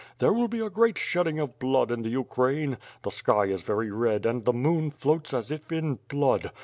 There 0.17 0.33
will 0.33 0.47
be 0.47 0.61
a 0.61 0.69
great 0.71 0.97
shedding 0.97 1.37
of 1.37 1.59
blood 1.59 1.91
in 1.91 2.01
the 2.01 2.09
Ukraine. 2.09 2.79
The 3.03 3.11
sky 3.11 3.43
is 3.45 3.61
very 3.61 3.91
red 3.91 4.25
and 4.25 4.45
the 4.45 4.51
moon 4.51 4.89
floats 4.89 5.31
as 5.31 5.51
if 5.51 5.71
in 5.71 5.99
blood. 6.07 6.51